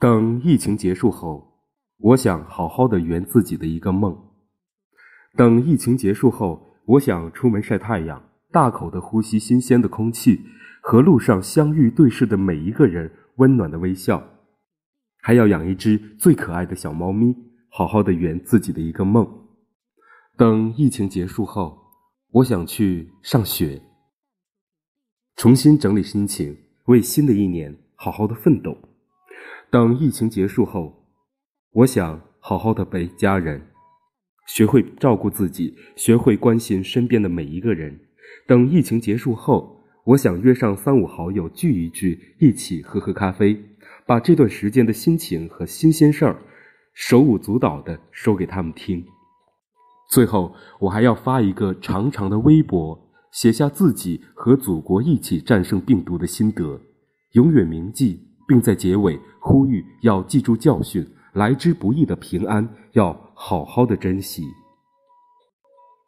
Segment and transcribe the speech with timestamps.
[0.00, 1.64] 等疫情结束后，
[1.98, 4.16] 我想好好的圆自己的一个梦。
[5.34, 8.22] 等疫情结束后，我想出门晒太阳，
[8.52, 10.40] 大口的呼吸新鲜的空气，
[10.80, 14.22] 和路上相遇对视的每一个人温暖的微笑。
[15.20, 17.34] 还要养一只最可爱的小猫咪，
[17.68, 19.28] 好好的圆自己的一个梦。
[20.36, 21.76] 等疫情结束后，
[22.30, 23.82] 我想去上学，
[25.34, 28.78] 重新整理心情，为新的一年好好的奋斗。
[29.70, 31.06] 等疫情结束后，
[31.72, 33.60] 我想好好的陪家人，
[34.46, 38.00] 学会照顾自己，学会关心身边的每一个人。
[38.46, 43.62] 等疫情结束后，我想约上三五好友聚一聚，一起喝喝咖啡，
[44.06, 46.42] 把这段时间的心情和新鲜事儿
[46.94, 49.04] 手舞足蹈的说给他们听。
[50.10, 52.98] 最后，我还要发一个长长的微博，
[53.30, 56.80] 写下自己和祖国一起战胜病毒的心得，
[57.32, 58.27] 永远铭记。
[58.48, 64.42] 并在结尾呼吁要记住教训，来之不易的平安要好好的珍惜。